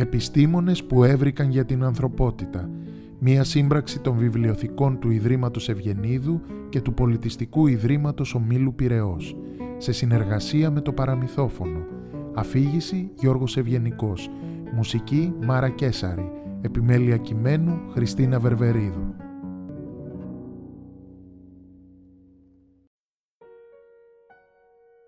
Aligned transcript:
Επιστήμονες 0.00 0.84
που 0.84 1.04
έβρικαν 1.04 1.50
για 1.50 1.64
την 1.64 1.84
ανθρωπότητα. 1.84 2.70
Μία 3.18 3.44
σύμπραξη 3.44 4.00
των 4.00 4.16
βιβλιοθηκών 4.16 4.98
του 4.98 5.10
Ιδρύματος 5.10 5.68
Ευγενίδου 5.68 6.40
και 6.68 6.80
του 6.80 6.94
Πολιτιστικού 6.94 7.66
Ιδρύματος 7.66 8.34
Ομίλου 8.34 8.74
Πυραιός, 8.74 9.36
σε 9.76 9.92
συνεργασία 9.92 10.70
με 10.70 10.80
το 10.80 10.92
Παραμυθόφωνο. 10.92 11.86
Αφήγηση 12.34 13.10
Γιώργος 13.14 13.56
Ευγενικός. 13.56 14.30
Μουσική 14.74 15.34
Μάρα 15.44 15.68
Κέσαρη. 15.68 16.30
Επιμέλεια 16.60 17.16
κειμένου 17.16 17.80
Χριστίνα 17.90 18.38
Βερβερίδου. 18.38 19.14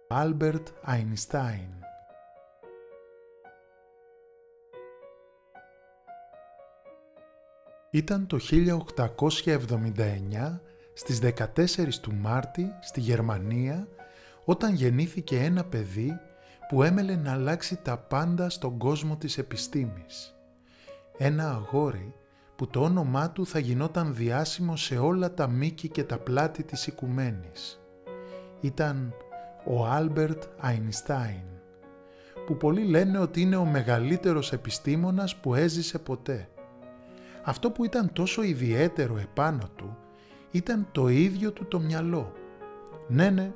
Άλμπερτ 0.09 0.67
Αϊνστάιν 0.83 1.80
Ήταν 7.93 8.27
το 8.27 8.39
1879 8.51 10.61
στις 10.95 11.21
14 11.23 12.01
του 12.01 12.15
Μάρτη 12.15 12.73
στη 12.81 13.01
Γερμανία 13.01 13.89
όταν 14.45 14.75
γεννήθηκε 14.75 15.39
ένα 15.39 15.65
παιδί 15.65 16.19
που 16.69 16.83
έμελλε 16.83 17.17
να 17.17 17.33
αλλάξει 17.33 17.79
τα 17.83 17.99
πάντα 17.99 18.51
στον 18.51 18.79
κόσμο 18.79 19.17
της 19.17 19.39
επιστήμης. 19.39 20.35
Ένα 21.17 21.51
αγόρι 21.51 22.15
που 22.57 22.67
το 22.67 22.83
όνομά 22.83 23.31
του 23.31 23.47
θα 23.47 23.59
γινόταν 23.59 24.15
διάσημο 24.15 24.77
σε 24.77 24.99
όλα 24.99 25.35
τα 25.35 25.49
μήκη 25.49 25.89
και 25.89 26.05
τα 26.05 26.19
πλάτη 26.19 26.63
της 26.63 26.87
οικουμένης. 26.87 27.81
Ήταν 28.61 29.15
ο 29.65 29.87
Άλμπερτ 29.87 30.43
Αϊνστάιν, 30.59 31.45
που 32.47 32.57
πολλοί 32.57 32.85
λένε 32.85 33.19
ότι 33.19 33.41
είναι 33.41 33.57
ο 33.57 33.65
μεγαλύτερος 33.65 34.53
επιστήμονας 34.53 35.37
που 35.37 35.55
έζησε 35.55 35.99
ποτέ. 35.99 36.49
Αυτό 37.43 37.71
που 37.71 37.85
ήταν 37.85 38.13
τόσο 38.13 38.43
ιδιαίτερο 38.43 39.19
επάνω 39.19 39.71
του 39.77 39.97
ήταν 40.51 40.89
το 40.93 41.09
ίδιο 41.09 41.53
του 41.53 41.67
το 41.67 41.81
μυαλό. 41.81 42.33
Ναι, 43.09 43.31
ναι, 43.31 43.53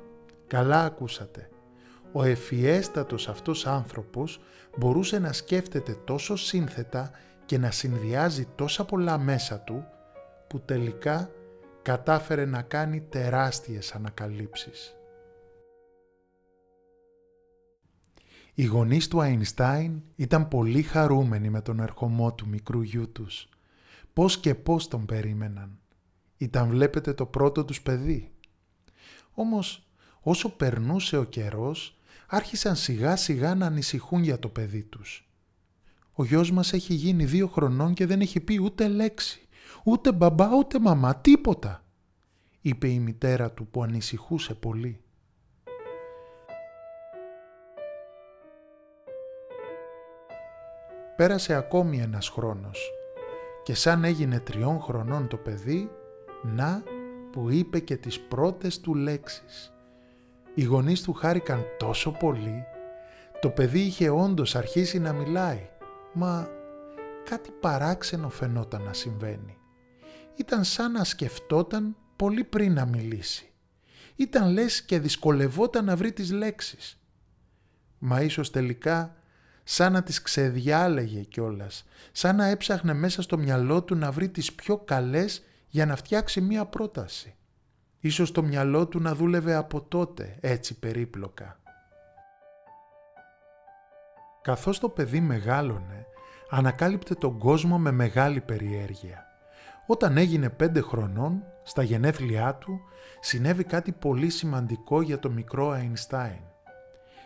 καλά 0.47 0.83
ακούσατε. 0.83 1.49
Ο 2.11 2.23
ευφιέστατος 2.23 3.27
αυτός 3.27 3.65
άνθρωπος 3.67 4.39
μπορούσε 4.77 5.19
να 5.19 5.33
σκέφτεται 5.33 5.97
τόσο 6.03 6.35
σύνθετα 6.35 7.11
και 7.45 7.57
να 7.57 7.71
συνδυάζει 7.71 8.47
τόσα 8.55 8.85
πολλά 8.85 9.17
μέσα 9.17 9.59
του 9.59 9.85
που 10.47 10.59
τελικά 10.59 11.31
κατάφερε 11.81 12.45
να 12.45 12.61
κάνει 12.61 13.01
τεράστιες 13.01 13.95
ανακαλύψεις. 13.95 14.95
Οι 18.53 18.63
γονείς 18.63 19.07
του 19.07 19.21
Αϊνστάιν 19.21 20.01
ήταν 20.15 20.47
πολύ 20.47 20.81
χαρούμενοι 20.81 21.49
με 21.49 21.61
τον 21.61 21.79
ερχομό 21.79 22.33
του 22.33 22.47
μικρού 22.47 22.81
γιού 22.81 23.11
τους. 23.11 23.49
Πώς 24.15 24.39
και 24.39 24.55
πώς 24.55 24.87
τον 24.87 25.05
περίμεναν. 25.05 25.79
Ήταν 26.37 26.69
βλέπετε 26.69 27.13
το 27.13 27.25
πρώτο 27.25 27.65
τους 27.65 27.81
παιδί. 27.81 28.31
Όμως 29.33 29.87
όσο 30.21 30.49
περνούσε 30.49 31.17
ο 31.17 31.23
καιρός 31.23 31.99
άρχισαν 32.27 32.75
σιγά 32.75 33.15
σιγά 33.15 33.55
να 33.55 33.65
ανησυχούν 33.65 34.23
για 34.23 34.39
το 34.39 34.49
παιδί 34.49 34.83
τους. 34.83 35.29
Ο 36.13 36.23
γιος 36.23 36.51
μας 36.51 36.73
έχει 36.73 36.93
γίνει 36.93 37.25
δύο 37.25 37.47
χρονών 37.47 37.93
και 37.93 38.05
δεν 38.05 38.21
έχει 38.21 38.39
πει 38.39 38.61
ούτε 38.63 38.87
λέξη, 38.87 39.47
ούτε 39.83 40.11
μπαμπά 40.11 40.55
ούτε 40.55 40.79
μαμά, 40.79 41.15
τίποτα, 41.15 41.83
είπε 42.61 42.87
η 42.87 42.99
μητέρα 42.99 43.51
του 43.51 43.67
που 43.67 43.83
ανησυχούσε 43.83 44.53
πολύ. 44.53 44.99
Πέρασε 51.15 51.53
ακόμη 51.53 51.99
ένας 51.99 52.29
χρόνος 52.29 52.94
και 53.65 53.73
σαν 53.73 54.03
έγινε 54.03 54.39
τριών 54.39 54.79
χρονών 54.79 55.27
το 55.27 55.37
παιδί, 55.37 55.91
να 56.43 56.83
που 57.31 57.49
είπε 57.49 57.79
και 57.79 57.95
τις 57.95 58.19
πρώτες 58.19 58.79
του 58.79 58.95
λέξεις. 58.95 59.73
Οι 60.53 60.63
γονείς 60.63 61.01
του 61.01 61.13
χάρηκαν 61.13 61.63
τόσο 61.77 62.11
πολύ, 62.11 62.63
το 63.41 63.49
παιδί 63.49 63.79
είχε 63.79 64.09
όντως 64.09 64.55
αρχίσει 64.55 64.99
να 64.99 65.13
μιλάει, 65.13 65.69
μα 66.13 66.49
κάτι 67.23 67.51
παράξενο 67.59 68.29
φαινόταν 68.29 68.81
να 68.81 68.93
συμβαίνει. 68.93 69.57
Ήταν 70.35 70.63
σαν 70.63 70.91
να 70.91 71.03
σκεφτόταν 71.03 71.95
πολύ 72.15 72.43
πριν 72.43 72.73
να 72.73 72.85
μιλήσει. 72.85 73.51
Ήταν 74.15 74.51
λες 74.51 74.81
και 74.81 74.99
δυσκολευόταν 74.99 75.85
να 75.85 75.95
βρει 75.95 76.11
τις 76.11 76.31
λέξεις. 76.31 76.99
Μα 77.99 78.21
ίσως 78.21 78.51
τελικά 78.51 79.15
σαν 79.67 79.91
να 79.91 80.03
τις 80.03 80.21
ξεδιάλεγε 80.21 81.21
κιόλας, 81.21 81.85
σαν 82.11 82.35
να 82.35 82.45
έψαχνε 82.45 82.93
μέσα 82.93 83.21
στο 83.21 83.37
μυαλό 83.37 83.83
του 83.83 83.95
να 83.95 84.11
βρει 84.11 84.29
τις 84.29 84.53
πιο 84.53 84.77
καλές 84.77 85.43
για 85.67 85.85
να 85.85 85.95
φτιάξει 85.95 86.41
μία 86.41 86.65
πρόταση. 86.65 87.35
Ίσως 87.99 88.31
το 88.31 88.43
μυαλό 88.43 88.87
του 88.87 88.99
να 88.99 89.15
δούλευε 89.15 89.53
από 89.53 89.81
τότε 89.81 90.37
έτσι 90.41 90.79
περίπλοκα. 90.79 91.59
Καθώς 94.41 94.79
το 94.79 94.89
παιδί 94.89 95.19
μεγάλωνε, 95.19 96.05
ανακάλυπτε 96.49 97.13
τον 97.13 97.37
κόσμο 97.37 97.77
με 97.77 97.91
μεγάλη 97.91 98.41
περιέργεια. 98.41 99.25
Όταν 99.87 100.17
έγινε 100.17 100.49
πέντε 100.49 100.81
χρονών, 100.81 101.43
στα 101.63 101.83
γενέθλιά 101.83 102.55
του, 102.55 102.79
συνέβη 103.19 103.63
κάτι 103.63 103.91
πολύ 103.91 104.29
σημαντικό 104.29 105.01
για 105.01 105.19
το 105.19 105.29
μικρό 105.29 105.69
Αϊνστάιν. 105.69 106.41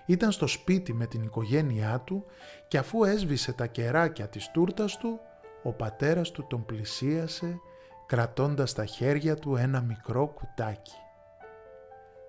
Ήταν 0.10 0.32
στο 0.32 0.48
σπίτι 0.48 0.94
με 0.94 1.06
την 1.06 1.24
οικογένειά 1.24 2.00
του 2.00 2.26
και 2.68 2.78
αφού 2.78 3.04
έσβησε 3.04 3.54
τα 3.54 3.68
κεράκια 3.68 4.28
της 4.28 4.52
τούρτας 4.52 4.98
του, 4.98 5.20
ο 5.64 5.74
πατέρας 5.74 6.32
του 6.32 6.46
τον 6.48 6.66
πλησίασε 6.66 7.60
κρατώντας 8.06 8.70
στα 8.70 8.86
χέρια 8.86 9.36
του 9.36 9.56
ένα 9.56 9.82
μικρό 9.82 10.28
κουτάκι. 10.28 10.96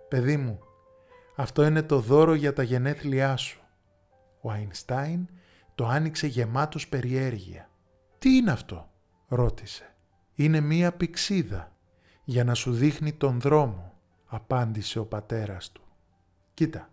«Παιδί 0.08 0.36
μου, 0.36 0.58
αυτό 1.36 1.64
είναι 1.64 1.82
το 1.82 1.98
δώρο 1.98 2.34
για 2.34 2.52
τα 2.52 2.62
γενέθλιά 2.62 3.36
σου». 3.36 3.60
Ο 4.40 4.50
Αϊνστάιν 4.50 5.28
το 5.74 5.86
άνοιξε 5.86 6.26
γεμάτος 6.26 6.88
περιέργεια. 6.88 7.70
«Τι 8.18 8.36
είναι 8.36 8.50
αυτό» 8.50 8.90
ρώτησε. 9.28 9.94
«Είναι 10.34 10.60
μία 10.60 10.92
πηξίδα 10.92 11.72
για 12.24 12.44
να 12.44 12.54
σου 12.54 12.72
δείχνει 12.72 13.12
τον 13.12 13.40
δρόμο», 13.40 13.92
απάντησε 14.26 14.98
ο 14.98 15.06
πατέρας 15.06 15.72
του. 15.72 15.82
«Κοίτα, 16.54 16.88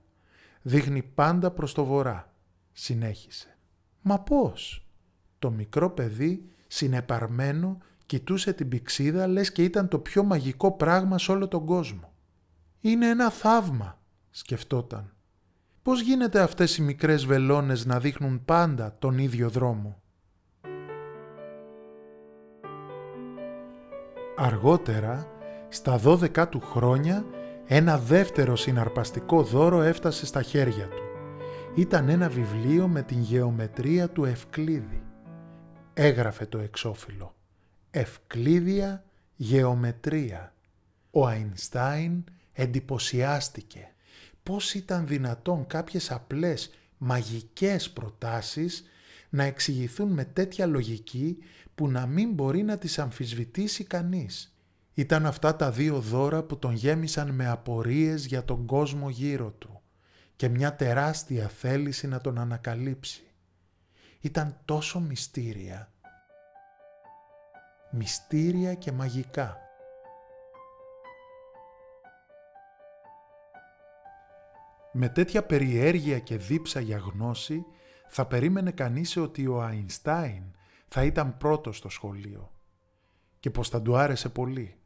δείχνει 0.61 1.03
πάντα 1.03 1.51
προς 1.51 1.73
το 1.73 1.85
βορρά», 1.85 2.33
συνέχισε. 2.73 3.57
«Μα 4.01 4.19
πώς» 4.19 4.87
το 5.39 5.51
μικρό 5.51 5.89
παιδί 5.89 6.49
συνεπαρμένο 6.67 7.77
κοιτούσε 8.05 8.53
την 8.53 8.69
πηξίδα 8.69 9.27
λες 9.27 9.51
και 9.51 9.63
ήταν 9.63 9.87
το 9.87 9.99
πιο 9.99 10.23
μαγικό 10.23 10.71
πράγμα 10.71 11.17
σε 11.17 11.31
όλο 11.31 11.47
τον 11.47 11.65
κόσμο. 11.65 12.13
«Είναι 12.81 13.09
ένα 13.09 13.29
θαύμα», 13.29 13.99
σκεφτόταν. 14.29 15.13
«Πώς 15.81 16.01
γίνεται 16.01 16.39
αυτές 16.39 16.77
οι 16.77 16.81
μικρές 16.81 17.25
βελόνες 17.25 17.85
να 17.85 17.99
δείχνουν 17.99 18.45
πάντα 18.45 18.95
τον 18.99 19.17
ίδιο 19.17 19.49
δρόμο». 19.49 20.01
Αργότερα, 24.37 25.27
στα 25.69 25.97
δώδεκά 25.97 26.49
του 26.49 26.59
χρόνια, 26.59 27.25
ένα 27.67 27.97
δεύτερο 27.97 28.55
συναρπαστικό 28.55 29.43
δώρο 29.43 29.81
έφτασε 29.81 30.25
στα 30.25 30.41
χέρια 30.41 30.87
του. 30.87 31.03
Ήταν 31.75 32.09
ένα 32.09 32.29
βιβλίο 32.29 32.87
με 32.87 33.01
την 33.01 33.21
γεωμετρία 33.21 34.09
του 34.09 34.25
Ευκλήδη. 34.25 35.03
Έγραφε 35.93 36.45
το 36.45 36.57
εξώφυλλο 36.57 37.35
ευκλήδια 37.91 39.03
γεωμετρία. 39.35 40.53
Ο 41.11 41.27
Αϊνστάιν 41.27 42.23
εντυπωσιάστηκε. 42.53 43.91
Πώς 44.43 44.73
ήταν 44.73 45.07
δυνατόν 45.07 45.67
κάποιες 45.67 46.11
απλές 46.11 46.73
μαγικές 46.97 47.89
προτάσεις 47.89 48.83
να 49.29 49.43
εξηγηθούν 49.43 50.11
με 50.11 50.25
τέτοια 50.25 50.65
λογική 50.65 51.37
που 51.75 51.89
να 51.89 52.05
μην 52.05 52.33
μπορεί 52.33 52.63
να 52.63 52.77
τις 52.77 52.99
αμφισβητήσει 52.99 53.83
κανείς. 53.83 54.56
Ήταν 54.97 55.25
αυτά 55.25 55.55
τα 55.55 55.71
δύο 55.71 55.99
δώρα 55.99 56.43
που 56.43 56.57
τον 56.59 56.73
γέμισαν 56.73 57.29
με 57.29 57.47
απορίες 57.47 58.25
για 58.25 58.45
τον 58.45 58.65
κόσμο 58.65 59.09
γύρω 59.09 59.51
του 59.51 59.81
και 60.35 60.49
μια 60.49 60.75
τεράστια 60.75 61.47
θέληση 61.47 62.07
να 62.07 62.21
τον 62.21 62.37
ανακαλύψει. 62.37 63.23
Ήταν 64.21 64.57
τόσο 64.65 64.99
μυστήρια 64.99 65.91
μυστήρια 67.91 68.73
και 68.73 68.91
μαγικά. 68.91 69.57
Με 74.91 75.09
τέτοια 75.09 75.43
περιέργεια 75.43 76.19
και 76.19 76.37
δίψα 76.37 76.79
για 76.79 76.97
γνώση 76.97 77.65
θα 78.07 78.25
περίμενε 78.25 78.71
κανείς 78.71 79.17
ότι 79.17 79.47
ο 79.47 79.61
Αϊνστάιν 79.63 80.43
θα 80.87 81.03
ήταν 81.03 81.37
πρώτος 81.37 81.77
στο 81.77 81.89
σχολείο 81.89 82.51
και 83.39 83.49
πως 83.49 83.69
θα 83.69 83.81
του 83.81 83.97
άρεσε 83.97 84.29
πολύ. 84.29 84.77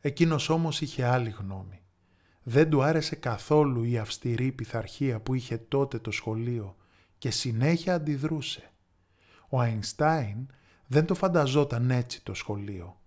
Εκείνος 0.00 0.48
όμως 0.48 0.80
είχε 0.80 1.04
άλλη 1.04 1.30
γνώμη. 1.30 1.82
Δεν 2.42 2.70
του 2.70 2.82
άρεσε 2.82 3.16
καθόλου 3.16 3.82
η 3.82 3.98
αυστηρή 3.98 4.52
πειθαρχία 4.52 5.20
που 5.20 5.34
είχε 5.34 5.56
τότε 5.58 5.98
το 5.98 6.10
σχολείο 6.10 6.76
και 7.18 7.30
συνέχεια 7.30 7.94
αντιδρούσε. 7.94 8.70
Ο 9.48 9.60
Αϊνστάιν 9.60 10.46
δεν 10.86 11.06
το 11.06 11.14
φανταζόταν 11.14 11.90
έτσι 11.90 12.22
το 12.22 12.34
σχολείο. 12.34 13.00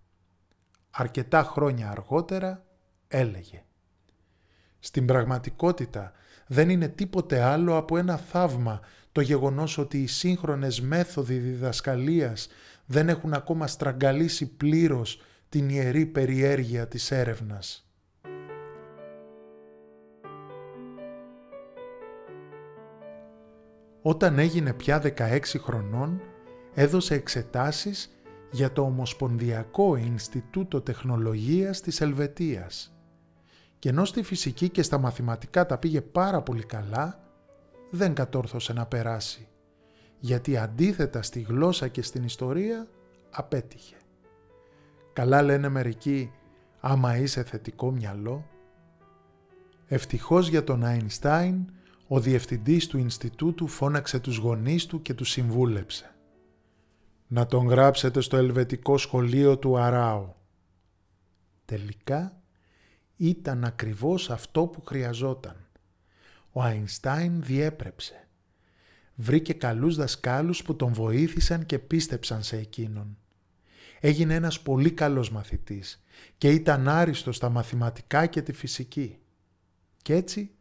Αρκετά 0.92 1.44
χρόνια 1.44 1.90
αργότερα 1.90 2.66
έλεγε 3.08 3.64
«Στην 4.80 5.06
πραγματικότητα 5.06 6.12
δεν 6.48 6.70
είναι 6.70 6.88
τίποτε 6.88 7.42
άλλο 7.42 7.78
από 7.78 7.98
ένα 7.98 8.18
θαύμα 8.18 8.80
το 9.12 9.22
γεγονός 9.22 9.78
ότι 9.78 10.02
οι 10.02 10.08
σύγχρονες 10.08 10.82
μέθοδοι 10.82 11.38
διδασκαλίας 11.38 12.48
δεν 12.86 13.10
έχουν 13.10 13.34
ακόμα 13.34 13.68
στραγγαλίσει 13.68 14.46
πλήρως 14.48 15.22
την 15.51 15.69
ιερή 15.69 16.06
περιέργεια 16.06 16.88
της 16.88 17.12
έρευνας. 17.12 17.89
Όταν 24.01 24.39
έγινε 24.39 24.74
πια 24.74 25.01
16 25.01 25.39
χρονών, 25.57 26.21
έδωσε 26.74 27.13
εξετάσεις 27.13 28.12
για 28.51 28.71
το 28.71 28.81
Ομοσπονδιακό 28.81 29.95
Ινστιτούτο 29.95 30.81
Τεχνολογίας 30.81 31.81
της 31.81 32.01
Ελβετίας. 32.01 32.95
Και 33.80 33.89
ενώ 33.89 34.06
στη 34.06 34.24
φυσική 34.24 34.69
και 34.69 34.83
στα 34.83 34.98
μαθηματικά 34.98 35.65
τα 35.65 35.77
πήγε 35.77 36.01
πάρα 36.01 36.42
πολύ 36.42 36.63
καλά, 36.63 37.19
δεν 37.89 38.13
κατόρθωσε 38.13 38.74
να 38.74 38.86
περάσει, 38.86 39.48
γιατί 40.19 40.57
αντίθετα 40.57 41.21
στη 41.21 41.42
γλώσσα 41.42 41.88
και 41.88 42.01
στην 42.01 42.24
ιστορία 42.24 42.88
απέτυχε. 43.30 43.95
Καλά 45.13 45.42
λένε 45.42 45.69
μερικοί, 45.69 46.31
άμα 46.80 47.18
είσαι 47.18 47.44
θετικό 47.44 47.92
μυαλό. 47.92 48.46
Ευτυχώς 49.88 50.48
για 50.48 50.63
τον 50.63 50.84
Αϊνστάιν, 50.84 51.72
ο 52.08 52.19
διευθυντής 52.19 52.88
του 52.88 52.98
Ινστιτούτου 52.98 53.68
φώναξε 53.68 54.19
τους 54.19 54.38
γονείς 54.38 54.86
του 54.86 55.02
και 55.02 55.13
τους 55.13 55.30
συμβούλεψε. 55.30 56.16
Να 57.28 57.46
τον 57.46 57.68
γράψετε 57.68 58.22
στο 58.22 58.38
ελβετικό 58.38 58.98
σχολείο 58.98 59.58
του 59.58 59.78
Αράου. 59.78 60.36
Τελικά 61.66 62.42
ήταν 63.16 63.63
ακριβώς 63.63 64.30
αυτό 64.30 64.66
που 64.66 64.81
χρειαζόταν. 64.81 65.56
Ο 66.52 66.62
Αϊνστάιν 66.62 67.42
διέπρεψε. 67.44 68.28
Βρήκε 69.16 69.54
καλούς 69.54 69.96
δασκάλους 69.96 70.62
που 70.62 70.75
τον 70.75 70.94
βοήθησαν 70.94 71.66
και 71.66 71.80
πίστεψαν 71.80 72.44
σε 72.44 72.58
εκείνον 72.58 73.18
έγινε 74.03 74.33
ένας 74.33 74.62
πολύ 74.62 74.92
καλός 74.92 75.31
μαθητής 75.31 76.03
και 76.38 76.50
ήταν 76.50 76.88
άριστος 76.88 77.36
στα 77.36 77.50
μαθηματικά 77.50 78.25
και 78.25 78.42
τη 78.42 78.53
φυσική. 78.53 79.18
Κι 80.01 80.13
έτσι 80.13 80.51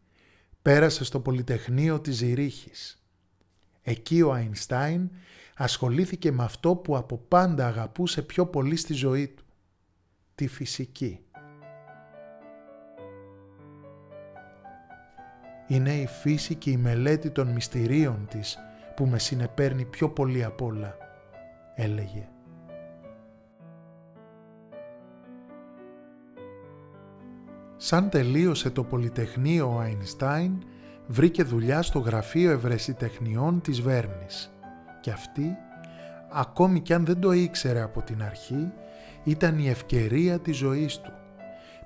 πέρασε 0.62 1.04
στο 1.04 1.20
Πολυτεχνείο 1.20 2.00
της 2.00 2.16
Ζηρίχης. 2.16 3.04
Εκεί 3.82 4.22
ο 4.22 4.32
Αϊνστάιν 4.32 5.10
ασχολήθηκε 5.54 6.32
με 6.32 6.44
αυτό 6.44 6.76
που 6.76 6.96
από 6.96 7.16
πάντα 7.16 7.66
αγαπούσε 7.66 8.22
πιο 8.22 8.46
πολύ 8.46 8.76
στη 8.76 8.92
ζωή 8.92 9.28
του, 9.28 9.44
τη 10.34 10.46
φυσική. 10.46 11.20
Είναι 15.66 15.94
η 15.94 16.06
φύση 16.06 16.54
και 16.54 16.70
η 16.70 16.76
μελέτη 16.76 17.30
των 17.30 17.48
μυστηρίων 17.48 18.26
της 18.30 18.58
που 18.96 19.06
με 19.06 19.18
συνεπέρνει 19.18 19.84
πιο 19.84 20.08
πολύ 20.08 20.44
απ' 20.44 20.62
όλα, 20.62 20.96
έλεγε. 21.74 22.28
Σαν 27.82 28.08
τελείωσε 28.08 28.70
το 28.70 28.84
Πολυτεχνείο 28.84 29.74
ο 29.74 29.78
Αϊνστάιν, 29.78 30.52
βρήκε 31.06 31.42
δουλειά 31.42 31.82
στο 31.82 31.98
Γραφείο 31.98 32.50
Ευρεσιτεχνιών 32.50 33.60
της 33.60 33.80
Βέρνης. 33.80 34.50
Και 35.00 35.10
αυτή, 35.10 35.56
ακόμη 36.30 36.80
κι 36.80 36.92
αν 36.92 37.04
δεν 37.04 37.20
το 37.20 37.32
ήξερε 37.32 37.80
από 37.80 38.02
την 38.02 38.22
αρχή, 38.22 38.72
ήταν 39.24 39.58
η 39.58 39.68
ευκαιρία 39.68 40.38
της 40.38 40.56
ζωής 40.56 40.98
του. 40.98 41.12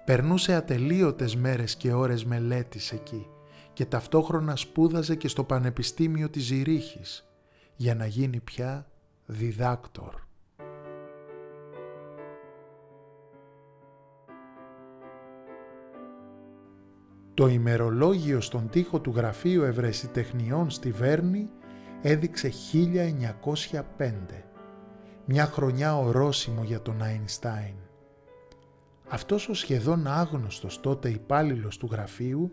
Περνούσε 0.04 0.54
ατελείωτες 0.54 1.36
μέρες 1.36 1.76
και 1.76 1.92
ώρες 1.92 2.24
μελέτης 2.24 2.92
εκεί 2.92 3.26
και 3.72 3.84
ταυτόχρονα 3.84 4.56
σπούδαζε 4.56 5.14
και 5.14 5.28
στο 5.28 5.44
Πανεπιστήμιο 5.44 6.30
της 6.30 6.44
Ζηρίχης 6.44 7.24
για 7.76 7.94
να 7.94 8.06
γίνει 8.06 8.40
πια 8.40 8.86
διδάκτορ. 9.26 10.14
Το 17.34 17.46
ημερολόγιο 17.46 18.40
στον 18.40 18.68
τοίχο 18.70 19.00
του 19.00 19.12
Γραφείου 19.16 19.62
Ευρεσιτεχνιών 19.62 20.70
στη 20.70 20.90
Βέρνη 20.90 21.48
έδειξε 22.02 22.52
1905, 23.98 24.10
μια 25.24 25.46
χρονιά 25.46 25.98
ορόσημο 25.98 26.62
για 26.62 26.82
τον 26.82 27.02
Αϊνστάιν. 27.02 27.74
Αυτός 29.08 29.48
ο 29.48 29.54
σχεδόν 29.54 30.06
άγνωστος 30.06 30.80
τότε 30.80 31.08
υπάλληλος 31.08 31.76
του 31.76 31.88
γραφείου 31.92 32.52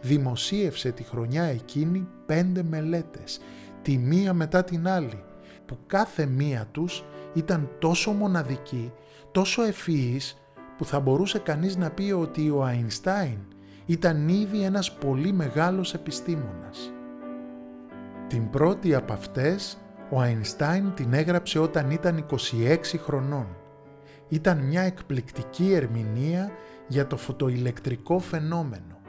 δημοσίευσε 0.00 0.92
τη 0.92 1.02
χρονιά 1.02 1.42
εκείνη 1.42 2.08
πέντε 2.26 2.62
μελέτες, 2.62 3.40
τη 3.82 3.98
μία 3.98 4.32
μετά 4.32 4.64
την 4.64 4.88
άλλη, 4.88 5.24
που 5.66 5.78
κάθε 5.86 6.26
μία 6.26 6.66
τους 6.70 7.04
ήταν 7.34 7.70
τόσο 7.78 8.12
μοναδική, 8.12 8.92
τόσο 9.32 9.62
ευφυής, 9.62 10.36
που 10.76 10.84
θα 10.84 11.00
μπορούσε 11.00 11.38
κανείς 11.38 11.76
να 11.76 11.90
πει 11.90 12.12
ότι 12.12 12.50
ο 12.50 12.64
Αϊνστάιν 12.64 13.38
ήταν 13.90 14.28
ήδη 14.28 14.62
ένας 14.62 14.92
πολύ 14.92 15.32
μεγάλος 15.32 15.94
επιστήμονας. 15.94 16.92
Την 18.28 18.50
πρώτη 18.50 18.94
από 18.94 19.12
αυτές 19.12 19.78
ο 20.10 20.20
Αϊνστάιν 20.20 20.94
την 20.94 21.12
έγραψε 21.12 21.58
όταν 21.58 21.90
ήταν 21.90 22.26
26 22.30 22.98
χρονών. 22.98 23.56
Ήταν 24.28 24.58
μια 24.58 24.82
εκπληκτική 24.82 25.72
ερμηνεία 25.72 26.50
για 26.88 27.06
το 27.06 27.16
φωτοηλεκτρικό 27.16 28.18
φαινόμενο. 28.18 29.00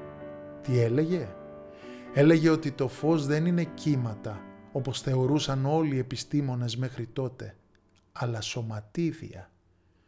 Τι 0.62 0.80
έλεγε; 0.80 1.28
Έλεγε 2.14 2.50
ότι 2.50 2.72
το 2.72 2.88
φως 2.88 3.26
δεν 3.26 3.46
είναι 3.46 3.64
κύματα, 3.64 4.42
όπως 4.72 5.02
θεωρούσαν 5.02 5.66
όλοι 5.66 5.96
οι 5.96 6.00
επιστήμονες 6.00 6.78
μέχρι 6.78 7.06
τότε, 7.06 7.56
αλλά 8.12 8.42
σωματίδια. 8.42 9.50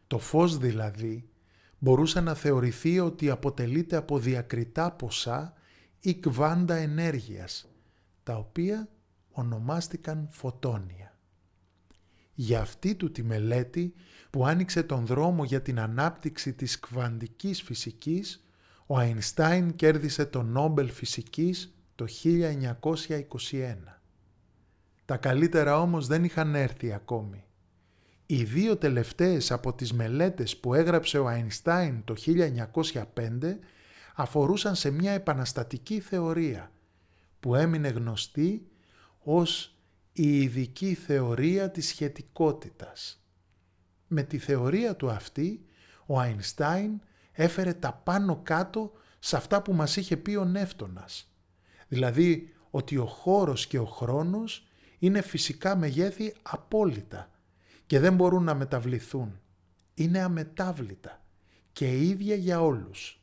Το 0.07 0.17
φως 0.19 0.57
δηλαδή 0.57 1.27
μπορούσε 1.83 2.21
να 2.21 2.33
θεωρηθεί 2.33 2.99
ότι 2.99 3.29
αποτελείται 3.29 3.95
από 3.95 4.19
διακριτά 4.19 4.91
ποσά 4.91 5.53
ή 5.99 6.13
κβάντα 6.13 6.75
ενέργειας, 6.75 7.67
τα 8.23 8.35
οποία 8.35 8.89
ονομάστηκαν 9.31 10.27
φωτόνια. 10.31 11.17
Για 12.33 12.61
αυτή 12.61 12.95
του 12.95 13.11
τη 13.11 13.23
μελέτη 13.23 13.93
που 14.29 14.45
άνοιξε 14.45 14.83
τον 14.83 15.05
δρόμο 15.05 15.43
για 15.43 15.61
την 15.61 15.79
ανάπτυξη 15.79 16.53
της 16.53 16.79
κβαντικής 16.79 17.61
φυσικής, 17.61 18.47
ο 18.85 18.97
Αϊνστάιν 18.97 19.75
κέρδισε 19.75 20.25
το 20.25 20.43
Νόμπελ 20.43 20.89
Φυσικής 20.89 21.75
το 21.95 22.05
1921. 22.23 24.01
Τα 25.05 25.17
καλύτερα 25.17 25.79
όμως 25.79 26.07
δεν 26.07 26.23
είχαν 26.23 26.55
έρθει 26.55 26.93
ακόμη. 26.93 27.43
Οι 28.25 28.43
δύο 28.43 28.77
τελευταίες 28.77 29.51
από 29.51 29.73
τις 29.73 29.93
μελέτες 29.93 30.57
που 30.57 30.73
έγραψε 30.73 31.17
ο 31.19 31.27
Αϊνστάιν 31.27 32.03
το 32.03 32.15
1905 32.25 33.57
αφορούσαν 34.15 34.75
σε 34.75 34.89
μια 34.89 35.11
επαναστατική 35.11 35.99
θεωρία 35.99 36.71
που 37.39 37.55
έμεινε 37.55 37.87
γνωστή 37.87 38.67
ως 39.19 39.77
η 40.13 40.41
ειδική 40.41 40.93
θεωρία 40.93 41.71
της 41.71 41.87
σχετικότητας. 41.87 43.23
Με 44.07 44.23
τη 44.23 44.37
θεωρία 44.37 44.95
του 44.95 45.09
αυτή, 45.09 45.65
ο 46.05 46.19
Αϊνστάιν 46.19 47.01
έφερε 47.31 47.73
τα 47.73 48.01
πάνω 48.03 48.39
κάτω 48.43 48.91
σε 49.19 49.35
αυτά 49.35 49.61
που 49.61 49.73
μας 49.73 49.95
είχε 49.95 50.17
πει 50.17 50.35
ο 50.35 50.45
Νεύτωνας. 50.45 51.33
Δηλαδή 51.87 52.53
ότι 52.69 52.97
ο 52.97 53.05
χώρος 53.05 53.67
και 53.67 53.79
ο 53.79 53.85
χρόνος 53.85 54.67
είναι 54.99 55.21
φυσικά 55.21 55.75
μεγέθη 55.75 56.33
απόλυτα 56.41 57.31
και 57.85 57.99
δεν 57.99 58.15
μπορούν 58.15 58.43
να 58.43 58.53
μεταβληθούν. 58.53 59.39
Είναι 59.93 60.19
αμετάβλητα 60.19 61.21
και 61.71 61.97
ίδια 61.97 62.35
για 62.35 62.61
όλους. 62.61 63.21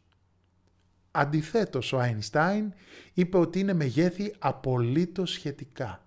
Αντιθέτως, 1.11 1.93
ο 1.93 1.99
Αϊνστάιν 1.99 2.73
είπε 3.14 3.37
ότι 3.37 3.59
είναι 3.59 3.73
μεγέθη 3.73 4.35
απολύτως 4.38 5.31
σχετικά. 5.31 6.07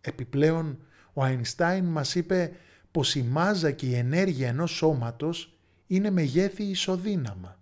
Επιπλέον, 0.00 0.78
ο 1.12 1.22
Αϊνστάιν 1.22 1.84
μας 1.84 2.14
είπε 2.14 2.52
πως 2.90 3.14
η 3.14 3.22
μάζα 3.22 3.70
και 3.70 3.86
η 3.86 3.94
ενέργεια 3.94 4.48
ενός 4.48 4.70
σώματος 4.70 5.58
είναι 5.86 6.10
μεγέθη 6.10 6.62
ισοδύναμα. 6.62 7.60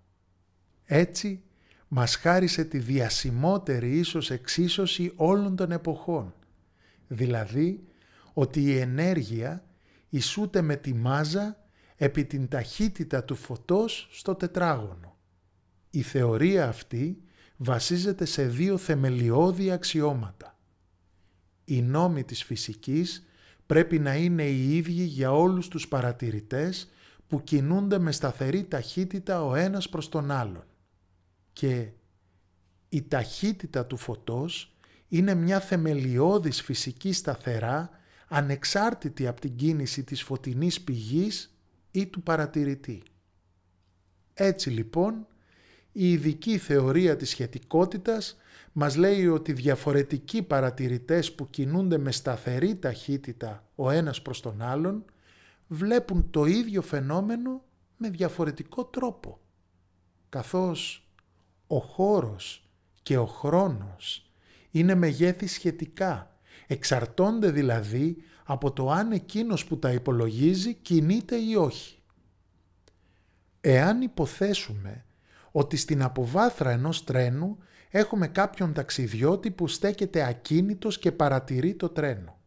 Έτσι, 0.84 1.42
μας 1.88 2.16
χάρισε 2.16 2.64
τη 2.64 2.78
διασημότερη 2.78 3.98
ίσως 3.98 4.30
εξίσωση 4.30 5.12
όλων 5.16 5.56
των 5.56 5.72
εποχών, 5.72 6.34
δηλαδή 7.08 7.84
ότι 8.32 8.62
η 8.62 8.78
ενέργεια 8.78 9.64
ισούται 10.10 10.62
με 10.62 10.76
τη 10.76 10.94
μάζα 10.94 11.56
επί 11.96 12.24
την 12.24 12.48
ταχύτητα 12.48 13.24
του 13.24 13.34
φωτός 13.34 14.08
στο 14.12 14.34
τετράγωνο. 14.34 15.16
Η 15.90 16.02
θεωρία 16.02 16.68
αυτή 16.68 17.22
βασίζεται 17.56 18.24
σε 18.24 18.46
δύο 18.46 18.76
θεμελιώδη 18.76 19.70
αξιώματα. 19.70 20.58
Οι 21.64 21.82
νόμοι 21.82 22.24
της 22.24 22.44
φυσικής 22.44 23.26
πρέπει 23.66 23.98
να 23.98 24.14
είναι 24.14 24.44
οι 24.44 24.76
ίδιοι 24.76 25.02
για 25.02 25.32
όλους 25.32 25.68
τους 25.68 25.88
παρατηρητές 25.88 26.88
που 27.26 27.42
κινούνται 27.44 27.98
με 27.98 28.12
σταθερή 28.12 28.64
ταχύτητα 28.64 29.44
ο 29.44 29.54
ένας 29.54 29.88
προς 29.88 30.08
τον 30.08 30.30
άλλον. 30.30 30.64
Και 31.52 31.88
η 32.88 33.02
ταχύτητα 33.02 33.86
του 33.86 33.96
φωτός 33.96 34.76
είναι 35.08 35.34
μια 35.34 35.60
θεμελιώδης 35.60 36.62
φυσική 36.62 37.12
σταθερά 37.12 37.90
ανεξάρτητη 38.32 39.26
από 39.26 39.40
την 39.40 39.56
κίνηση 39.56 40.04
της 40.04 40.22
φωτεινής 40.22 40.80
πηγής 40.80 41.56
ή 41.90 42.06
του 42.06 42.22
παρατηρητή. 42.22 43.02
Έτσι 44.34 44.70
λοιπόν, 44.70 45.26
η 45.92 46.12
ειδική 46.12 46.58
θεωρία 46.58 47.16
της 47.16 47.28
σχετικότητας 47.30 48.36
μας 48.72 48.96
λέει 48.96 49.26
ότι 49.26 49.52
διαφορετικοί 49.52 50.42
παρατηρητές 50.42 51.32
που 51.32 51.50
κινούνται 51.50 51.98
με 51.98 52.12
σταθερή 52.12 52.76
ταχύτητα 52.76 53.64
ο 53.74 53.90
ένας 53.90 54.22
προς 54.22 54.40
τον 54.40 54.62
άλλον 54.62 55.04
βλέπουν 55.66 56.30
το 56.30 56.44
ίδιο 56.44 56.82
φαινόμενο 56.82 57.64
με 57.96 58.08
διαφορετικό 58.08 58.84
τρόπο. 58.84 59.40
Καθώς 60.28 61.08
ο 61.66 61.78
χώρος 61.78 62.68
και 63.02 63.16
ο 63.16 63.26
χρόνος 63.26 64.30
είναι 64.70 64.94
μεγέθη 64.94 65.46
σχετικά, 65.46 66.29
εξαρτώνται 66.72 67.50
δηλαδή 67.50 68.16
από 68.44 68.72
το 68.72 68.90
αν 68.90 69.12
εκείνος 69.12 69.64
που 69.64 69.78
τα 69.78 69.92
υπολογίζει 69.92 70.74
κινείται 70.74 71.36
ή 71.36 71.54
όχι. 71.54 72.02
Εάν 73.60 74.00
υποθέσουμε 74.00 75.04
ότι 75.50 75.76
στην 75.76 76.02
αποβάθρα 76.02 76.70
ενός 76.70 77.04
τρένου 77.04 77.58
έχουμε 77.90 78.28
κάποιον 78.28 78.72
ταξιδιώτη 78.72 79.50
που 79.50 79.68
στέκεται 79.68 80.26
ακίνητος 80.26 80.98
και 80.98 81.12
παρατηρεί 81.12 81.74
το 81.74 81.88
τρένο. 81.88 82.38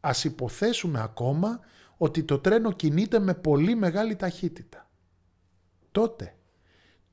Ας 0.00 0.24
υποθέσουμε 0.24 1.00
ακόμα 1.02 1.60
ότι 1.96 2.22
το 2.22 2.38
τρένο 2.38 2.72
κινείται 2.72 3.18
με 3.18 3.34
πολύ 3.34 3.74
μεγάλη 3.74 4.16
ταχύτητα. 4.16 4.90
Τότε 5.92 6.34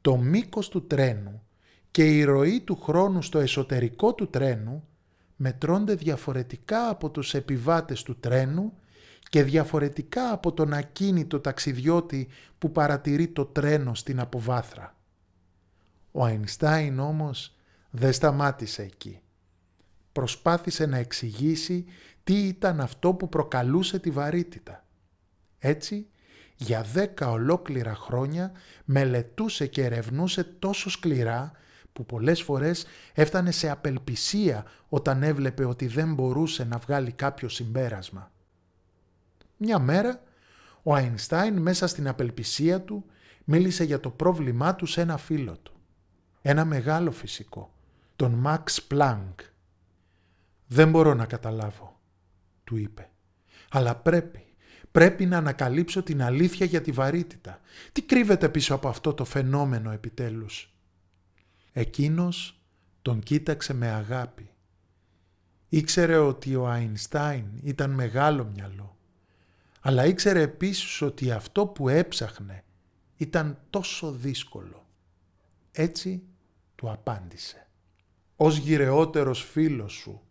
το 0.02 0.18
μήκος 0.18 0.70
του 0.70 0.88
τρένου 0.88 1.44
και 1.92 2.18
η 2.18 2.24
ροή 2.24 2.62
του 2.62 2.76
χρόνου 2.76 3.22
στο 3.22 3.40
εσωτερικό 3.40 4.14
του 4.14 4.30
τρένου 4.30 4.88
μετρώνται 5.38 5.96
διαφορετικά 5.96 6.90
από 6.90 7.10
τους 7.10 7.34
επιβάτες 7.34 8.04
του 8.04 8.20
τρένου 8.20 8.74
και 9.30 9.44
διαφορετικά 9.44 10.32
από 10.32 10.54
τον 10.54 10.74
ακίνητο 10.74 11.40
ταξιδιώτη 11.40 12.28
που 12.58 12.72
παρατηρεί 12.72 13.28
το 13.28 13.46
τρένο 13.46 13.96
στην 13.96 14.20
αποβάθρα. 14.20 14.96
Ο 16.12 16.24
Αϊνστάιν 16.24 17.00
όμως 17.00 17.56
δεν 17.90 18.14
σταμάτησε 18.14 18.82
εκεί. 18.82 19.20
Προσπάθησε 20.12 20.86
να 20.86 20.98
εξηγήσει 20.98 21.86
τι 22.24 22.48
ήταν 22.48 22.80
αυτό 22.80 23.14
που 23.14 23.30
προκαλούσε 23.30 24.00
τη 24.00 24.10
βαρύτητα. 24.10 24.86
Έτσι, 25.60 26.08
για 26.56 26.82
δέκα 26.82 27.32
ολόκληρα 27.32 27.96
χρόνια 27.96 28.52
μελετούσε 28.86 29.68
και 29.68 29.84
ερευνούσε 29.84 30.44
τόσο 30.44 30.90
σκληρά 30.90 31.52
που 31.98 32.06
πολλές 32.06 32.42
φορές 32.42 32.86
έφτανε 33.14 33.52
σε 33.52 33.70
απελπισία 33.70 34.66
όταν 34.90 35.24
έβλεπε 35.24 35.66
ότι 35.66 35.88
δεν 35.88 36.14
μπορούσε 36.14 36.64
να 36.64 36.78
βγάλει 36.78 37.12
κάποιο 37.12 37.50
συμπέρασμα. 37.50 38.32
Μια 39.58 39.80
μέρα, 39.80 40.22
ο 40.84 40.94
Αϊνστάιν 40.94 41.58
μέσα 41.58 41.88
στην 41.88 42.08
απελπισία 42.08 42.82
του 42.82 43.06
μίλησε 43.44 43.84
για 43.84 44.00
το 44.00 44.10
πρόβλημά 44.10 44.76
του 44.76 44.86
σε 44.86 45.02
ένα 45.02 45.18
φίλο 45.18 45.58
του. 45.58 45.74
Ένα 46.42 46.66
μεγάλο 46.66 47.12
φυσικό, 47.12 47.74
τον 48.16 48.34
Μαξ 48.34 48.84
Πλάνκ. 48.84 49.40
«Δεν 50.68 50.90
μπορώ 50.90 51.14
να 51.14 51.26
καταλάβω», 51.26 52.00
του 52.64 52.78
είπε. 52.78 53.10
«Αλλά 53.70 53.96
πρέπει, 53.96 54.46
πρέπει 54.92 55.26
να 55.26 55.38
ανακαλύψω 55.38 56.04
την 56.04 56.22
αλήθεια 56.22 56.66
για 56.66 56.82
τη 56.82 56.92
βαρύτητα. 56.92 57.60
Τι 57.92 58.02
κρύβεται 58.02 58.50
πίσω 58.50 58.76
από 58.76 58.88
αυτό 58.88 59.14
το 59.14 59.26
φαινόμενο 59.26 59.92
επιτέλους». 59.92 60.72
Εκείνος 61.80 62.62
τον 63.02 63.20
κοίταξε 63.20 63.74
με 63.74 63.88
αγάπη. 63.88 64.50
Ήξερε 65.70 66.18
ότι 66.18 66.56
ο 66.56 66.68
Αϊνστάιν 66.68 67.46
ήταν 67.64 67.92
μεγάλο 67.92 68.46
μυαλό, 68.46 68.98
αλλά 69.82 70.06
ήξερε 70.06 70.42
επίσης 70.42 71.02
ότι 71.02 71.32
αυτό 71.32 71.68
που 71.68 71.90
έψαχνε 71.90 72.64
ήταν 73.18 73.58
τόσο 73.70 74.12
δύσκολο. 74.12 74.88
Έτσι 75.72 76.24
του 76.76 76.90
απάντησε. 76.90 77.68
«Ως 78.36 78.58
γυρεότερος 78.58 79.44
φίλος 79.44 79.94
σου, 79.94 80.22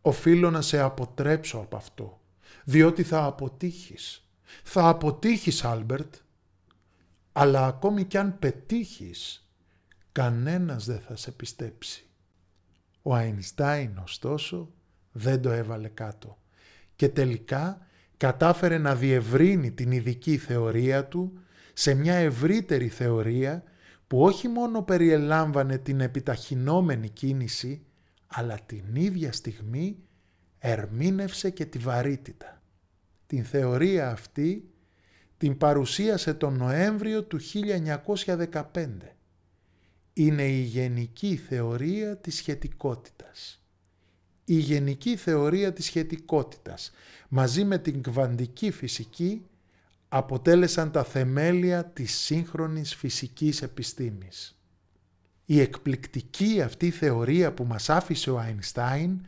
οφείλω 0.00 0.50
να 0.50 0.62
σε 0.62 0.78
αποτρέψω 0.78 1.58
από 1.58 1.76
αυτό, 1.76 2.20
διότι 2.64 3.02
θα 3.02 3.24
αποτύχεις. 3.24 4.28
Θα 4.62 4.88
αποτύχεις, 4.88 5.64
Άλμπερτ, 5.64 6.14
αλλά 7.32 7.66
ακόμη 7.66 8.04
κι 8.04 8.16
αν 8.16 8.38
πετύχεις, 8.38 9.44
κανένας 10.12 10.84
δεν 10.84 11.00
θα 11.00 11.16
σε 11.16 11.30
πιστέψει. 11.30 12.04
Ο 13.02 13.14
Αϊνστάιν 13.14 13.98
ωστόσο 14.02 14.72
δεν 15.12 15.42
το 15.42 15.50
έβαλε 15.50 15.88
κάτω 15.88 16.38
και 16.96 17.08
τελικά 17.08 17.86
κατάφερε 18.16 18.78
να 18.78 18.94
διευρύνει 18.94 19.72
την 19.72 19.92
ειδική 19.92 20.36
θεωρία 20.36 21.04
του 21.04 21.38
σε 21.72 21.94
μια 21.94 22.14
ευρύτερη 22.14 22.88
θεωρία 22.88 23.62
που 24.06 24.22
όχι 24.22 24.48
μόνο 24.48 24.82
περιελάμβανε 24.82 25.78
την 25.78 26.00
επιταχυνόμενη 26.00 27.08
κίνηση 27.08 27.84
αλλά 28.26 28.58
την 28.66 28.84
ίδια 28.92 29.32
στιγμή 29.32 29.96
ερμήνευσε 30.58 31.50
και 31.50 31.64
τη 31.64 31.78
βαρύτητα. 31.78 32.62
Την 33.26 33.44
θεωρία 33.44 34.10
αυτή 34.10 34.70
την 35.36 35.56
παρουσίασε 35.56 36.34
τον 36.34 36.56
Νοέμβριο 36.56 37.24
του 37.24 37.38
1915 38.52 38.86
είναι 40.12 40.48
η 40.48 40.60
γενική 40.60 41.36
θεωρία 41.36 42.16
της 42.16 42.36
σχετικότητας. 42.36 43.62
Η 44.44 44.54
γενική 44.54 45.16
θεωρία 45.16 45.72
της 45.72 45.84
σχετικότητας 45.84 46.92
μαζί 47.28 47.64
με 47.64 47.78
την 47.78 48.02
κβαντική 48.02 48.70
φυσική 48.70 49.44
αποτέλεσαν 50.08 50.90
τα 50.90 51.04
θεμέλια 51.04 51.84
της 51.84 52.18
σύγχρονης 52.18 52.94
φυσικής 52.94 53.62
επιστήμης. 53.62 54.58
Η 55.44 55.60
εκπληκτική 55.60 56.62
αυτή 56.62 56.90
θεωρία 56.90 57.52
που 57.52 57.64
μας 57.64 57.90
άφησε 57.90 58.30
ο 58.30 58.38
Αϊνστάιν 58.38 59.20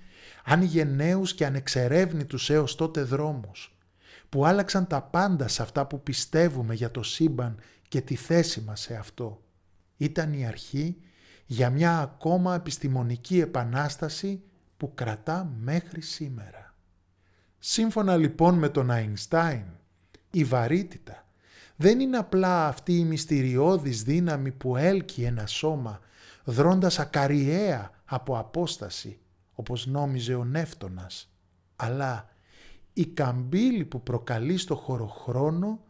άνοιγε 0.44 0.84
νέους 0.84 1.34
και 1.34 1.46
ανεξερεύνητους 1.46 2.50
έως 2.50 2.74
τότε 2.74 3.02
δρόμους, 3.02 3.76
που 4.28 4.46
άλλαξαν 4.46 4.86
τα 4.86 5.02
πάντα 5.02 5.48
σε 5.48 5.62
αυτά 5.62 5.86
που 5.86 6.02
πιστεύουμε 6.02 6.74
για 6.74 6.90
το 6.90 7.02
σύμπαν 7.02 7.56
και 7.88 8.00
τη 8.00 8.14
θέση 8.14 8.60
μας 8.60 8.80
σε 8.80 8.94
αυτό 8.94 9.42
ήταν 10.04 10.32
η 10.32 10.46
αρχή 10.46 10.96
για 11.46 11.70
μια 11.70 11.98
ακόμα 11.98 12.54
επιστημονική 12.54 13.40
επανάσταση 13.40 14.42
που 14.76 14.94
κρατά 14.94 15.52
μέχρι 15.60 16.00
σήμερα. 16.00 16.74
Σύμφωνα 17.58 18.16
λοιπόν 18.16 18.54
με 18.58 18.68
τον 18.68 18.90
Αϊνστάιν, 18.90 19.64
η 20.30 20.44
βαρύτητα 20.44 21.26
δεν 21.76 22.00
είναι 22.00 22.16
απλά 22.16 22.66
αυτή 22.66 22.98
η 22.98 23.04
μυστηριώδης 23.04 24.02
δύναμη 24.02 24.50
που 24.50 24.76
έλκει 24.76 25.22
ένα 25.22 25.46
σώμα 25.46 26.00
δρώντας 26.44 26.98
ακαριέα 26.98 27.90
από 28.04 28.38
απόσταση, 28.38 29.18
όπως 29.52 29.86
νόμιζε 29.86 30.34
ο 30.34 30.44
Νεύτωνας, 30.44 31.32
αλλά 31.76 32.28
η 32.92 33.06
καμπύλη 33.06 33.84
που 33.84 34.02
προκαλεί 34.02 34.56
στο 34.56 34.74
χωροχρόνο 34.76 35.80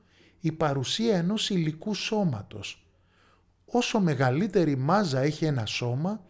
η 0.40 0.52
παρουσία 0.52 1.16
ενός 1.16 1.50
υλικού 1.50 1.94
σώματος, 1.94 2.81
όσο 3.72 4.00
μεγαλύτερη 4.00 4.76
μάζα 4.76 5.20
έχει 5.20 5.44
ένα 5.44 5.66
σώμα, 5.66 6.24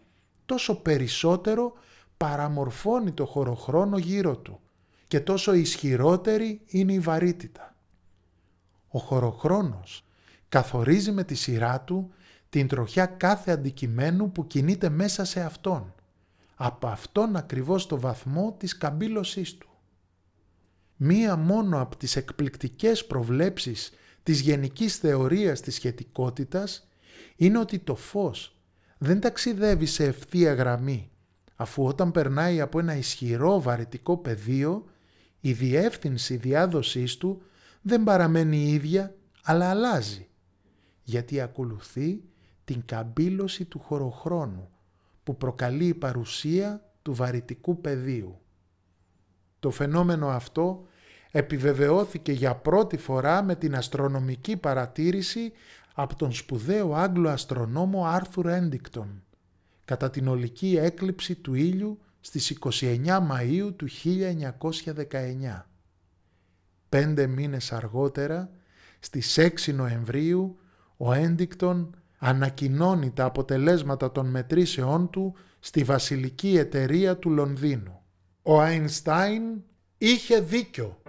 τόσο 0.45 0.75
περισσότερο 0.75 1.73
παραμορφώνει 2.17 3.11
το 3.11 3.25
χωροχρόνο 3.25 3.97
γύρω 3.97 4.37
του 4.37 4.59
και 5.07 5.19
τόσο 5.19 5.53
ισχυρότερη 5.53 6.61
είναι 6.65 6.93
η 6.93 6.99
βαρύτητα. 6.99 7.75
Ο 8.87 8.99
χωροχρόνος 8.99 10.05
καθορίζει 10.49 11.11
με 11.11 11.23
τη 11.23 11.35
σειρά 11.35 11.81
του 11.81 12.11
την 12.49 12.67
τροχιά 12.67 13.05
κάθε 13.05 13.51
αντικειμένου 13.51 14.31
που 14.31 14.47
κινείται 14.47 14.89
μέσα 14.89 15.25
σε 15.25 15.41
αυτόν, 15.41 15.93
από 16.55 16.87
αυτόν 16.87 17.35
ακριβώς 17.35 17.87
το 17.87 17.99
βαθμό 17.99 18.55
της 18.57 18.77
καμπύλωσής 18.77 19.57
του. 19.57 19.69
Μία 20.95 21.35
μόνο 21.35 21.81
από 21.81 21.95
τις 21.95 22.15
εκπληκτικές 22.15 23.05
προβλέψεις 23.05 23.91
της 24.23 24.39
γενικής 24.39 24.97
θεωρίας 24.97 25.61
της 25.61 25.75
σχετικότητας 25.75 26.87
είναι 27.43 27.57
ότι 27.57 27.79
το 27.79 27.95
φως 27.95 28.57
δεν 28.97 29.19
ταξιδεύει 29.19 29.85
σε 29.85 30.05
ευθεία 30.05 30.53
γραμμή, 30.53 31.11
αφού 31.55 31.85
όταν 31.85 32.11
περνάει 32.11 32.61
από 32.61 32.79
ένα 32.79 32.95
ισχυρό 32.95 33.61
βαρετικό 33.61 34.17
πεδίο, 34.17 34.85
η 35.39 35.53
διεύθυνση 35.53 36.35
διάδοσής 36.35 37.17
του 37.17 37.41
δεν 37.81 38.03
παραμένει 38.03 38.69
ίδια, 38.69 39.15
αλλά 39.43 39.69
αλλάζει, 39.69 40.27
γιατί 41.03 41.41
ακολουθεί 41.41 42.23
την 42.65 42.81
καμπύλωση 42.85 43.65
του 43.65 43.79
χωροχρόνου, 43.79 44.69
που 45.23 45.37
προκαλεί 45.37 45.85
η 45.85 45.93
παρουσία 45.93 46.91
του 47.01 47.13
βαρυτικού 47.13 47.81
πεδίου. 47.81 48.39
Το 49.59 49.69
φαινόμενο 49.69 50.27
αυτό 50.27 50.85
επιβεβαιώθηκε 51.31 52.31
για 52.31 52.55
πρώτη 52.55 52.97
φορά 52.97 53.43
με 53.43 53.55
την 53.55 53.75
αστρονομική 53.75 54.57
παρατήρηση 54.57 55.51
από 55.93 56.15
τον 56.15 56.31
σπουδαίο 56.31 56.93
Άγγλο 56.93 57.29
αστρονόμο 57.29 58.05
Άρθουρ 58.05 58.47
Έντικτον 58.47 59.23
κατά 59.85 60.09
την 60.09 60.27
ολική 60.27 60.77
έκλειψη 60.77 61.35
του 61.35 61.53
ήλιου 61.53 61.99
στις 62.19 62.57
29 62.59 63.05
Μαΐου 63.05 63.73
του 63.75 63.87
1919. 65.49 65.65
Πέντε 66.89 67.27
μήνες 67.27 67.71
αργότερα, 67.71 68.49
στις 68.99 69.37
6 69.37 69.73
Νοεμβρίου, 69.73 70.57
ο 70.97 71.13
Έντικτον 71.13 71.95
ανακοινώνει 72.17 73.11
τα 73.11 73.25
αποτελέσματα 73.25 74.11
των 74.11 74.27
μετρήσεών 74.27 75.09
του 75.09 75.35
στη 75.59 75.83
Βασιλική 75.83 76.57
Εταιρεία 76.57 77.17
του 77.17 77.29
Λονδίνου. 77.29 78.01
Ο 78.41 78.61
Αϊνστάιν 78.61 79.43
είχε 79.97 80.39
δίκιο. 80.39 81.01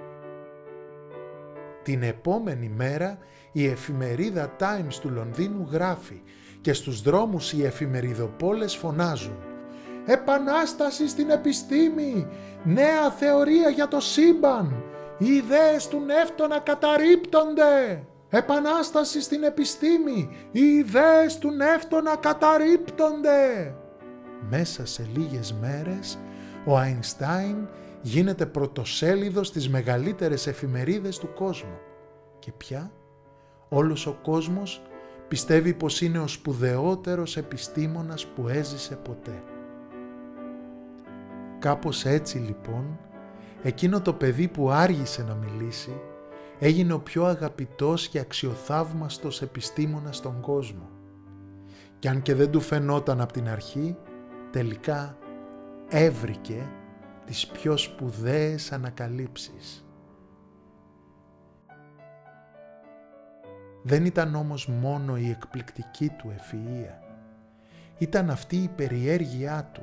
Την 1.83 2.03
επόμενη 2.03 2.69
μέρα 2.69 3.19
η 3.57 3.67
εφημερίδα 3.67 4.57
Times 4.61 4.95
του 5.01 5.11
Λονδίνου 5.11 5.69
γράφει 5.71 6.23
και 6.61 6.73
στους 6.73 7.03
δρόμους 7.03 7.53
οι 7.53 7.65
εφημεριδοπόλες 7.65 8.77
φωνάζουν 8.77 9.37
«Επανάσταση 10.07 11.09
στην 11.09 11.31
επιστήμη! 11.31 12.27
Νέα 12.65 13.11
θεωρία 13.11 13.69
για 13.69 13.89
το 13.89 14.01
σύμπαν! 14.01 14.83
Οι 15.19 15.27
ιδέες 15.27 15.89
του 15.89 16.01
Νεύτωνα 16.01 16.59
καταρρύπτονται!» 16.59 18.05
Επανάσταση 18.29 19.21
στην 19.21 19.43
επιστήμη! 19.43 20.29
Οι 20.51 20.61
ιδέες 20.61 21.39
του 21.39 21.51
Νεύτωνα 21.51 22.17
καταρρύπτονται! 22.17 23.75
Μέσα 24.51 24.87
σε 24.87 25.09
λίγες 25.17 25.55
μέρες 25.61 26.19
ο 26.65 26.77
Αϊνστάιν 26.77 27.69
γίνεται 28.03 28.47
πρωτοσέλιδος 28.47 29.47
στις 29.47 29.69
μεγαλύτερες 29.69 30.47
εφημερίδες 30.47 31.19
του 31.19 31.33
κόσμου. 31.35 31.79
Και 32.39 32.53
πια 32.53 32.93
όλος 33.69 34.07
ο 34.07 34.19
κόσμος 34.23 34.83
πιστεύει 35.29 35.75
πως 35.75 36.01
είναι 36.01 36.19
ο 36.19 36.27
σπουδαιότερος 36.27 37.37
επιστήμονας 37.37 38.27
που 38.27 38.49
έζησε 38.49 38.97
ποτέ. 38.97 39.43
Κάπως 41.59 42.05
έτσι 42.05 42.39
λοιπόν, 42.39 42.99
εκείνο 43.63 44.01
το 44.01 44.13
παιδί 44.13 44.49
που 44.49 44.71
άργησε 44.71 45.23
να 45.23 45.35
μιλήσει, 45.35 46.01
έγινε 46.59 46.93
ο 46.93 47.01
πιο 47.01 47.25
αγαπητός 47.25 48.09
και 48.09 48.19
αξιοθαύμαστος 48.19 49.43
επιστήμονας 49.43 50.17
στον 50.17 50.41
κόσμο. 50.41 50.89
Κι 51.99 52.09
αν 52.09 52.23
και 52.23 52.35
δεν 52.35 52.51
του 52.51 52.61
φαινόταν 52.61 53.21
από 53.21 53.33
την 53.33 53.49
αρχή, 53.49 53.97
τελικά 54.51 55.19
έβρικε 55.89 56.67
τις 57.27 57.47
πιο 57.47 57.77
σπουδαίες 57.77 58.73
ανακαλύψεις. 58.73 59.84
Δεν 63.87 64.05
ήταν 64.05 64.35
όμως 64.35 64.67
μόνο 64.69 65.17
η 65.17 65.31
εκπληκτική 65.31 66.09
του 66.09 66.35
ευφυΐα. 66.37 66.95
Ήταν 67.99 68.31
αυτή 68.31 68.57
η 68.57 68.71
περιέργειά 68.77 69.71
του, 69.73 69.83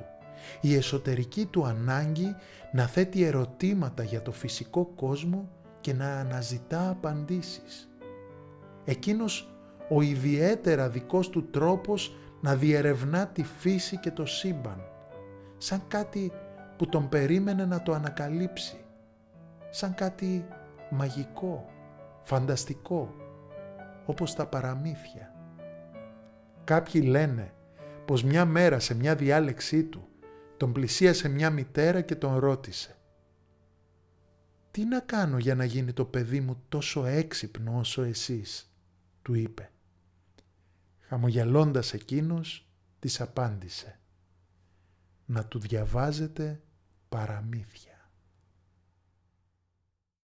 η 0.61 0.75
εσωτερική 0.75 1.45
του 1.45 1.65
ανάγκη 1.65 2.35
να 2.71 2.87
θέτει 2.87 3.23
ερωτήματα 3.23 4.03
για 4.03 4.21
το 4.21 4.31
φυσικό 4.31 4.85
κόσμο 4.85 5.49
και 5.81 5.93
να 5.93 6.19
αναζητά 6.19 6.89
απαντήσεις. 6.89 7.89
Εκείνος 8.85 9.53
ο 9.89 10.01
ιδιαίτερα 10.01 10.89
δικός 10.89 11.29
του 11.29 11.49
τρόπος 11.49 12.15
να 12.41 12.55
διερευνά 12.55 13.27
τη 13.27 13.43
φύση 13.43 13.97
και 13.97 14.11
το 14.11 14.25
σύμπαν, 14.25 14.81
σαν 15.57 15.81
κάτι 15.87 16.31
που 16.77 16.89
τον 16.89 17.09
περίμενε 17.09 17.65
να 17.65 17.81
το 17.81 17.93
ανακαλύψει, 17.93 18.77
σαν 19.69 19.95
κάτι 19.95 20.45
μαγικό, 20.89 21.65
φανταστικό, 22.21 23.15
όπως 24.05 24.33
τα 24.35 24.47
παραμύθια. 24.47 25.33
Κάποιοι 26.63 27.03
λένε 27.05 27.53
πως 28.05 28.23
μια 28.23 28.45
μέρα 28.45 28.79
σε 28.79 28.93
μια 28.93 29.15
διάλεξή 29.15 29.83
του 29.83 30.07
τον 30.57 30.73
πλησίασε 30.73 31.29
μια 31.29 31.49
μητέρα 31.49 32.01
και 32.01 32.15
τον 32.15 32.37
ρώτησε 32.37 32.95
«Τι 34.71 34.85
να 34.85 34.99
κάνω 34.99 35.37
για 35.37 35.55
να 35.55 35.63
γίνει 35.65 35.93
το 35.93 36.05
παιδί 36.05 36.39
μου 36.39 36.63
τόσο 36.69 37.05
έξυπνο 37.05 37.77
όσο 37.79 38.01
εσείς» 38.01 38.73
του 39.21 39.33
είπε. 39.33 39.71
Χαμογελώντας 40.99 41.93
εκείνος 41.93 42.67
της 42.99 43.21
απάντησε 43.21 43.99
«Να 45.25 45.45
του 45.45 45.59
διαβάζετε 45.59 46.61
παραμύθια». 47.09 47.90